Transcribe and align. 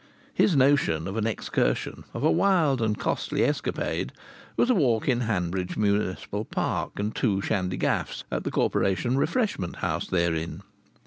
His 0.33 0.55
notion 0.55 1.07
of 1.07 1.15
an 1.15 1.27
excursion, 1.27 2.05
of 2.15 2.23
a 2.23 2.31
wild 2.31 2.81
and 2.81 2.97
costly 2.97 3.43
escapade, 3.43 4.11
was 4.57 4.71
a 4.71 4.73
walk 4.73 5.07
in 5.07 5.19
Hanbridge 5.19 5.77
Municipal 5.77 6.43
Park 6.43 6.97
and 6.97 7.13
two 7.15 7.39
shandy 7.39 7.77
gaffs 7.77 8.23
at 8.31 8.43
the 8.43 8.49
Corporation 8.49 9.15
Refreshment 9.15 9.75
House 9.75 10.07
therein. 10.07 10.63